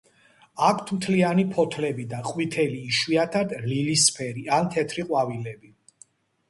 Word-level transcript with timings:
აქვთ 0.67 0.93
მთლიანი 0.99 1.45
ფოთლები 1.51 2.05
და 2.15 2.21
ყვითელი 2.31 2.81
იშვიათად 2.93 3.55
ლილისფერი 3.69 4.49
ან 4.61 4.75
თეთრი 4.77 5.09
ყვავილები. 5.13 5.77